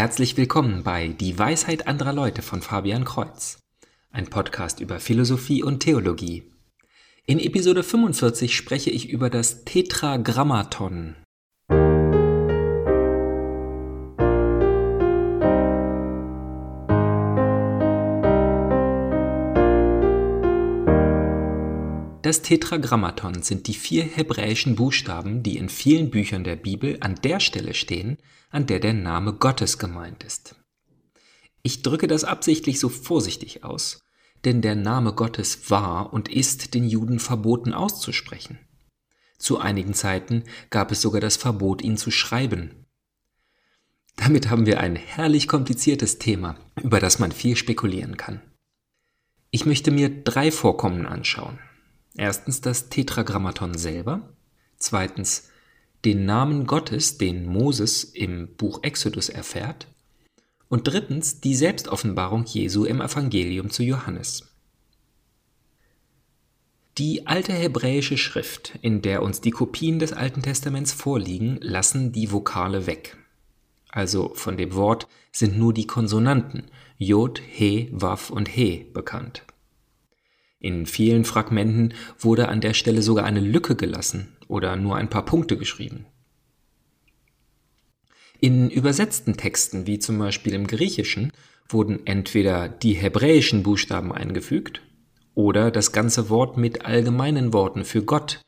[0.00, 3.58] Herzlich willkommen bei Die Weisheit anderer Leute von Fabian Kreuz,
[4.10, 6.50] ein Podcast über Philosophie und Theologie.
[7.26, 11.16] In Episode 45 spreche ich über das Tetragrammaton.
[22.22, 27.40] Das Tetragrammaton sind die vier hebräischen Buchstaben, die in vielen Büchern der Bibel an der
[27.40, 28.18] Stelle stehen,
[28.50, 30.54] an der der Name Gottes gemeint ist.
[31.62, 34.02] Ich drücke das absichtlich so vorsichtig aus,
[34.44, 38.58] denn der Name Gottes war und ist den Juden verboten auszusprechen.
[39.38, 42.84] Zu einigen Zeiten gab es sogar das Verbot, ihn zu schreiben.
[44.16, 48.42] Damit haben wir ein herrlich kompliziertes Thema, über das man viel spekulieren kann.
[49.50, 51.58] Ich möchte mir drei Vorkommen anschauen.
[52.20, 54.28] Erstens das Tetragrammaton selber,
[54.76, 55.48] zweitens
[56.04, 59.86] den Namen Gottes, den Moses im Buch Exodus erfährt,
[60.68, 64.52] und drittens die Selbstoffenbarung Jesu im Evangelium zu Johannes.
[66.98, 72.30] Die alte hebräische Schrift, in der uns die Kopien des Alten Testaments vorliegen, lassen die
[72.30, 73.16] Vokale weg.
[73.88, 76.64] Also von dem Wort sind nur die Konsonanten
[76.98, 79.42] Jod, He, Waf und He bekannt.
[80.60, 85.24] In vielen Fragmenten wurde an der Stelle sogar eine Lücke gelassen oder nur ein paar
[85.24, 86.04] Punkte geschrieben.
[88.40, 91.32] In übersetzten Texten, wie zum Beispiel im Griechischen,
[91.68, 94.82] wurden entweder die hebräischen Buchstaben eingefügt
[95.34, 98.42] oder das ganze Wort mit allgemeinen Worten für Gott,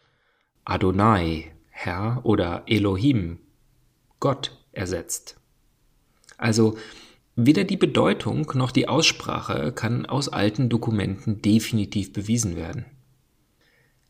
[0.65, 3.39] Adonai, Herr oder Elohim,
[4.21, 5.37] Gott, ersetzt.
[6.37, 6.77] Also
[7.35, 12.85] Weder die Bedeutung noch die Aussprache kann aus alten Dokumenten definitiv bewiesen werden.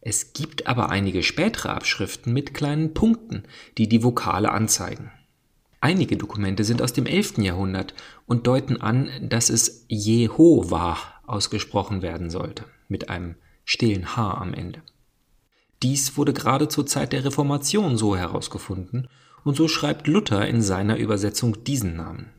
[0.01, 3.45] Es gibt aber einige spätere Abschriften mit kleinen Punkten,
[3.78, 5.12] die die Vokale anzeigen.
[5.81, 7.39] Einige Dokumente sind aus dem 11.
[7.39, 7.95] Jahrhundert
[8.27, 14.83] und deuten an, dass es Jehova ausgesprochen werden sollte, mit einem stillen H am Ende.
[15.82, 19.09] Dies wurde gerade zur Zeit der Reformation so herausgefunden,
[19.44, 22.31] und so schreibt Luther in seiner Übersetzung diesen Namen.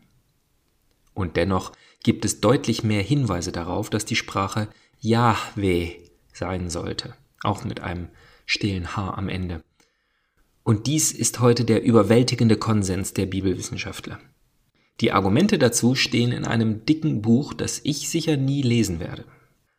[1.14, 1.72] Und dennoch
[2.04, 4.68] gibt es deutlich mehr Hinweise darauf, dass die Sprache
[5.00, 5.96] Yahweh
[6.34, 8.10] sein sollte, auch mit einem
[8.46, 9.64] stillen H am Ende.
[10.64, 14.20] Und dies ist heute der überwältigende Konsens der Bibelwissenschaftler.
[15.02, 19.26] Die Argumente dazu stehen in einem dicken Buch, das ich sicher nie lesen werde.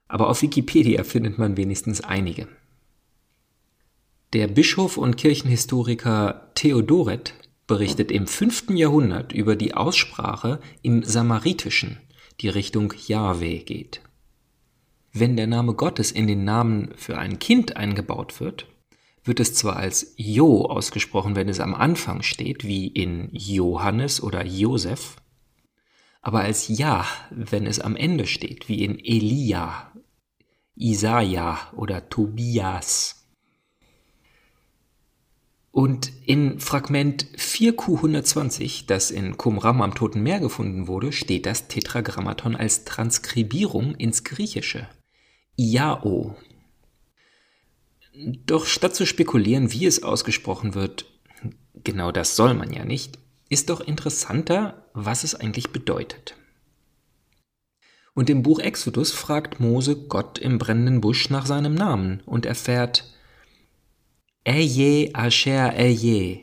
[0.09, 2.49] Aber auf Wikipedia findet man wenigstens einige.
[4.33, 7.35] Der Bischof und Kirchenhistoriker Theodoret
[7.67, 8.71] berichtet im 5.
[8.71, 11.99] Jahrhundert über die Aussprache im Samaritischen,
[12.41, 14.01] die Richtung Jahwe geht.
[15.13, 18.67] Wenn der Name Gottes in den Namen für ein Kind eingebaut wird,
[19.23, 24.45] wird es zwar als Jo ausgesprochen, wenn es am Anfang steht, wie in Johannes oder
[24.45, 25.17] Josef,
[26.21, 29.93] aber als Ja, wenn es am Ende steht, wie in Elia,
[30.75, 33.24] Isaia oder Tobias.
[35.75, 42.55] Und in Fragment 4Q120, das in Qumran am Toten Meer gefunden wurde, steht das Tetragrammaton
[42.55, 44.87] als Transkribierung ins Griechische.
[45.57, 46.37] Iao.
[48.47, 51.07] Doch statt zu spekulieren, wie es ausgesprochen wird,
[51.83, 53.19] genau das soll man ja nicht,
[53.49, 56.37] ist doch interessanter, was es eigentlich bedeutet.
[58.15, 63.14] Und im Buch Exodus fragt Mose Gott im brennenden Busch nach seinem Namen und erfährt,
[64.45, 66.43] Eye Asher Eye.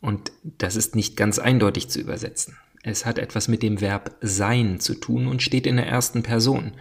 [0.00, 2.56] Und das ist nicht ganz eindeutig zu übersetzen.
[2.84, 6.76] Es hat etwas mit dem Verb sein zu tun und steht in der ersten Person.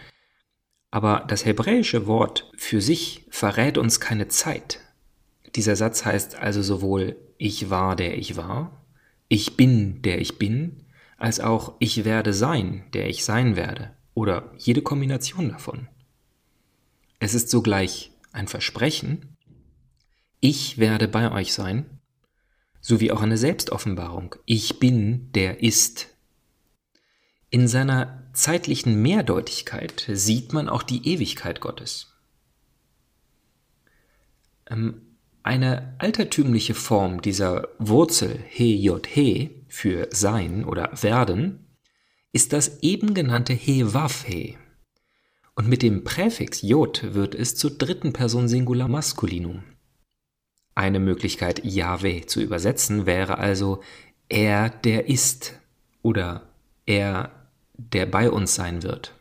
[0.92, 4.80] Aber das hebräische Wort für sich verrät uns keine Zeit.
[5.56, 8.86] Dieser Satz heißt also sowohl ich war, der ich war,
[9.28, 10.84] ich bin, der ich bin,
[11.18, 15.88] als auch ich werde sein, der ich sein werde, oder jede Kombination davon.
[17.20, 19.35] Es ist sogleich ein Versprechen
[20.48, 22.00] ich werde bei euch sein,
[22.80, 24.36] sowie auch eine Selbstoffenbarung.
[24.46, 26.10] Ich bin, der ist.
[27.50, 32.14] In seiner zeitlichen Mehrdeutigkeit sieht man auch die Ewigkeit Gottes.
[34.70, 41.66] Ähm, eine altertümliche Form dieser Wurzel he für sein oder werden
[42.34, 44.60] ist das eben genannte he waf he.
[45.56, 49.64] Und mit dem Präfix jod wird es zur dritten Person Singular Maskulinum.
[50.76, 53.82] Eine Möglichkeit, Yahweh zu übersetzen, wäre also
[54.28, 55.60] er, der ist
[56.02, 56.50] oder
[56.86, 57.32] er,
[57.78, 59.14] der bei uns sein wird.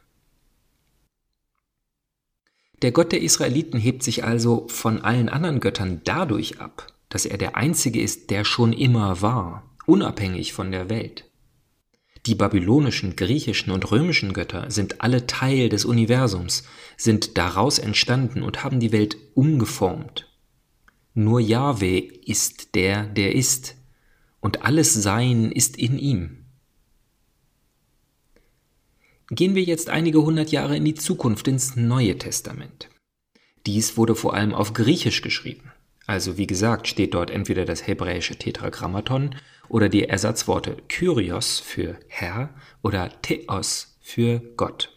[2.82, 7.38] Der Gott der Israeliten hebt sich also von allen anderen Göttern dadurch ab, dass er
[7.38, 11.30] der Einzige ist, der schon immer war, unabhängig von der Welt.
[12.26, 16.64] Die babylonischen, griechischen und römischen Götter sind alle Teil des Universums,
[16.96, 20.33] sind daraus entstanden und haben die Welt umgeformt.
[21.14, 23.76] Nur Jahwe ist der, der ist,
[24.40, 26.44] und alles Sein ist in ihm.
[29.30, 32.90] Gehen wir jetzt einige hundert Jahre in die Zukunft ins Neue Testament.
[33.64, 35.72] Dies wurde vor allem auf Griechisch geschrieben.
[36.06, 39.36] Also wie gesagt, steht dort entweder das hebräische Tetragrammaton
[39.68, 42.50] oder die Ersatzworte Kyrios für Herr
[42.82, 44.90] oder Theos für Gott.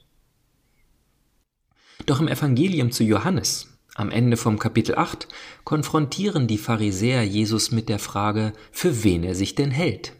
[2.05, 5.27] Doch im Evangelium zu Johannes, am Ende vom Kapitel 8,
[5.63, 10.13] konfrontieren die Pharisäer Jesus mit der Frage, für wen er sich denn hält.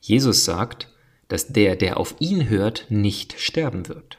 [0.00, 0.88] Jesus sagt,
[1.28, 4.18] dass der, der auf ihn hört, nicht sterben wird.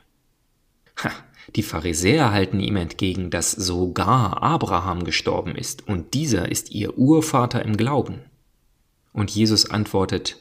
[1.04, 1.10] Ha,
[1.56, 7.66] die Pharisäer halten ihm entgegen, dass sogar Abraham gestorben ist, und dieser ist ihr Urvater
[7.66, 8.20] im Glauben.
[9.12, 10.38] Und Jesus antwortet,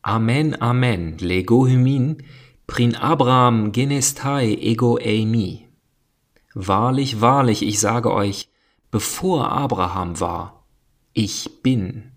[0.00, 2.22] Amen, Amen, lego hymin,
[2.68, 5.65] prin Abraham genestai ego eimi.
[6.58, 8.48] Wahrlich, wahrlich, ich sage euch,
[8.90, 10.64] bevor Abraham war,
[11.12, 12.12] ich bin.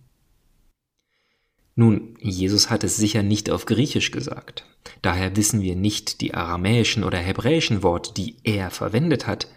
[1.75, 4.63] Nun, Jesus hat es sicher nicht auf Griechisch gesagt.
[5.01, 9.49] Daher wissen wir nicht die aramäischen oder hebräischen Worte, die er verwendet hat.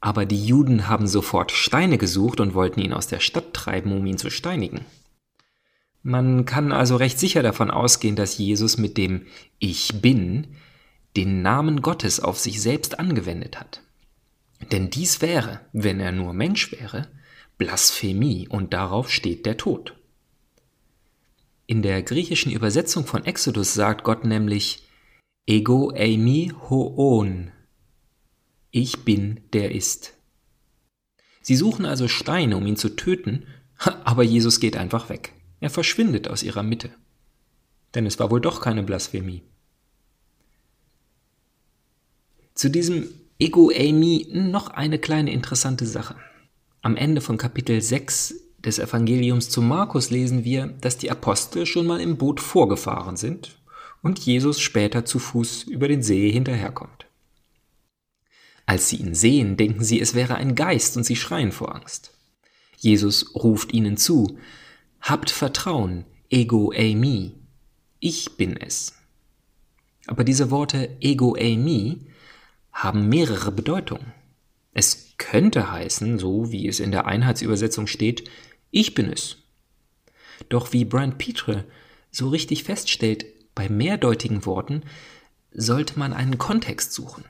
[0.00, 4.06] Aber die Juden haben sofort Steine gesucht und wollten ihn aus der Stadt treiben, um
[4.06, 4.84] ihn zu steinigen.
[6.04, 9.26] Man kann also recht sicher davon ausgehen, dass Jesus mit dem
[9.58, 10.46] Ich bin
[11.16, 13.82] den Namen Gottes auf sich selbst angewendet hat.
[14.72, 17.08] Denn dies wäre, wenn er nur Mensch wäre,
[17.56, 19.94] Blasphemie und darauf steht der Tod.
[21.66, 24.84] In der griechischen Übersetzung von Exodus sagt Gott nämlich
[25.46, 27.50] Ego eimi hoon.
[28.70, 30.14] Ich bin, der ist.
[31.42, 33.46] Sie suchen also Steine, um ihn zu töten,
[33.78, 35.32] aber Jesus geht einfach weg.
[35.60, 36.90] Er verschwindet aus ihrer Mitte.
[37.94, 39.42] Denn es war wohl doch keine Blasphemie.
[42.58, 43.06] Zu diesem
[43.38, 46.16] Ego eimi noch eine kleine interessante Sache.
[46.82, 51.86] Am Ende von Kapitel 6 des Evangeliums zu Markus lesen wir, dass die Apostel schon
[51.86, 53.60] mal im Boot vorgefahren sind
[54.02, 57.06] und Jesus später zu Fuß über den See hinterherkommt.
[58.66, 62.10] Als sie ihn sehen, denken sie, es wäre ein Geist und sie schreien vor Angst.
[62.76, 64.36] Jesus ruft ihnen zu,
[65.00, 67.34] Habt Vertrauen, ego eimi,
[68.00, 68.94] ich bin es.
[70.08, 72.07] Aber diese Worte ego eimi
[72.72, 74.12] haben mehrere Bedeutungen.
[74.72, 78.30] Es könnte heißen, so wie es in der Einheitsübersetzung steht,
[78.70, 79.38] ich bin es.
[80.48, 81.64] Doch wie Brian Petre
[82.10, 84.82] so richtig feststellt, bei mehrdeutigen Worten
[85.52, 87.24] sollte man einen Kontext suchen.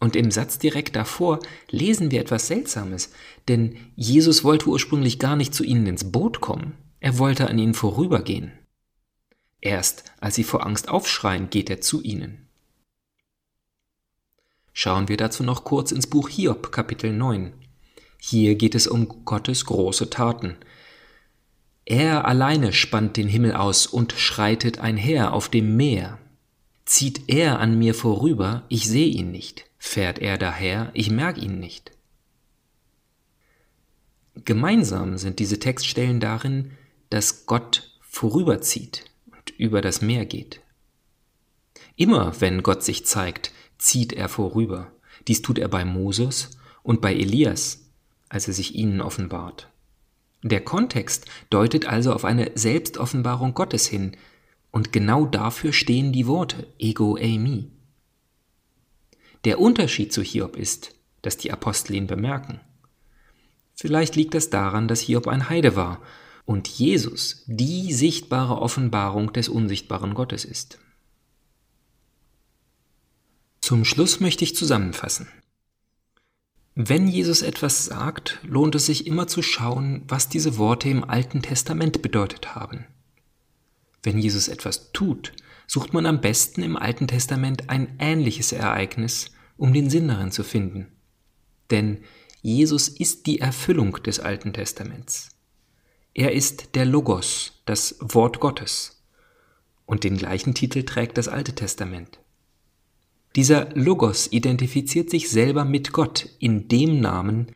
[0.00, 1.38] Und im Satz direkt davor
[1.70, 3.12] lesen wir etwas Seltsames,
[3.48, 7.74] denn Jesus wollte ursprünglich gar nicht zu ihnen ins Boot kommen, er wollte an ihnen
[7.74, 8.52] vorübergehen.
[9.60, 12.48] Erst als sie vor Angst aufschreien, geht er zu ihnen.
[14.76, 17.52] Schauen wir dazu noch kurz ins Buch Hiob, Kapitel 9.
[18.18, 20.56] Hier geht es um Gottes große Taten.
[21.84, 26.18] Er alleine spannt den Himmel aus und schreitet einher auf dem Meer.
[26.84, 31.60] Zieht er an mir vorüber, ich seh ihn nicht, fährt er daher, ich merk ihn
[31.60, 31.92] nicht.
[34.44, 36.72] Gemeinsam sind diese Textstellen darin,
[37.10, 40.60] dass Gott vorüberzieht und über das Meer geht.
[41.94, 43.52] Immer wenn Gott sich zeigt,
[43.84, 44.90] zieht er vorüber.
[45.28, 46.50] Dies tut er bei Moses
[46.82, 47.90] und bei Elias,
[48.28, 49.68] als er sich ihnen offenbart.
[50.42, 54.16] Der Kontext deutet also auf eine Selbstoffenbarung Gottes hin,
[54.70, 57.70] und genau dafür stehen die Worte ego eimi.
[59.44, 62.60] Der Unterschied zu Hiob ist, dass die Apostel ihn bemerken.
[63.76, 66.00] Vielleicht liegt das daran, dass Hiob ein Heide war
[66.44, 70.78] und Jesus die sichtbare Offenbarung des unsichtbaren Gottes ist.
[73.64, 75.26] Zum Schluss möchte ich zusammenfassen.
[76.74, 81.40] Wenn Jesus etwas sagt, lohnt es sich immer zu schauen, was diese Worte im Alten
[81.40, 82.84] Testament bedeutet haben.
[84.02, 85.32] Wenn Jesus etwas tut,
[85.66, 90.44] sucht man am besten im Alten Testament ein ähnliches Ereignis, um den Sinn darin zu
[90.44, 90.88] finden.
[91.70, 92.04] Denn
[92.42, 95.30] Jesus ist die Erfüllung des Alten Testaments.
[96.12, 99.02] Er ist der Logos, das Wort Gottes.
[99.86, 102.18] Und den gleichen Titel trägt das Alte Testament.
[103.36, 107.48] Dieser Logos identifiziert sich selber mit Gott in dem Namen,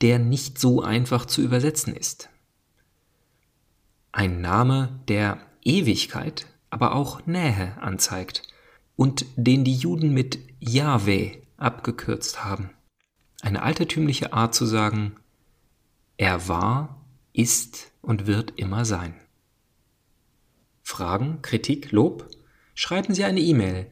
[0.00, 2.30] der nicht so einfach zu übersetzen ist.
[4.12, 8.42] Ein Name, der Ewigkeit, aber auch Nähe anzeigt
[8.96, 12.70] und den die Juden mit Yahweh abgekürzt haben.
[13.40, 15.16] Eine altertümliche Art zu sagen,
[16.16, 19.14] er war, ist und wird immer sein.
[20.82, 22.28] Fragen, Kritik, Lob?
[22.74, 23.86] Schreiben Sie eine E-Mail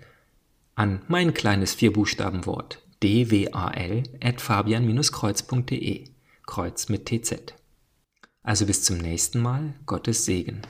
[0.78, 6.04] an mein kleines Vierbuchstabenwort dwal at fabian-kreuz.de
[6.46, 7.54] Kreuz mit TZ.
[8.44, 10.62] Also bis zum nächsten Mal, Gottes Segen.